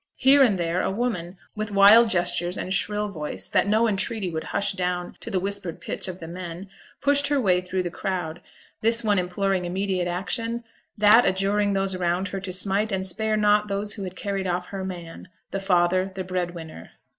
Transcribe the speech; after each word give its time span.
Here 0.17 0.41
and 0.41 0.57
there, 0.57 0.81
a 0.81 0.89
woman, 0.89 1.37
with 1.55 1.69
wild 1.69 2.09
gestures 2.09 2.57
and 2.57 2.73
shrill 2.73 3.07
voice, 3.09 3.47
that 3.47 3.67
no 3.67 3.87
entreaty 3.87 4.31
would 4.31 4.45
hush 4.45 4.71
down 4.71 5.15
to 5.19 5.29
the 5.29 5.39
whispered 5.39 5.79
pitch 5.79 6.07
of 6.07 6.19
the 6.19 6.27
men, 6.27 6.69
pushed 7.03 7.27
her 7.27 7.39
way 7.39 7.61
through 7.61 7.83
the 7.83 7.91
crowd 7.91 8.41
this 8.81 9.03
one 9.03 9.19
imploring 9.19 9.63
immediate 9.63 10.07
action, 10.07 10.63
that 10.97 11.23
adjuring 11.27 11.73
those 11.73 11.93
around 11.93 12.29
her 12.29 12.39
to 12.39 12.51
smite 12.51 12.91
and 12.91 13.05
spare 13.05 13.37
not 13.37 13.67
those 13.67 13.93
who 13.93 14.01
had 14.03 14.15
carried 14.15 14.47
off 14.47 14.65
her 14.69 14.83
'man', 14.83 15.27
the 15.51 15.59
father, 15.59 16.07
the 16.09 16.23
breadwinner. 16.23 16.93